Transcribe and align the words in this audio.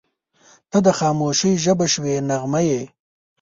•ته 0.69 0.77
د 0.85 0.87
خاموشۍ 0.99 1.53
ژبه 1.63 1.85
شوې 1.93 2.15
نغمه 2.29 2.61
یې. 2.69 2.81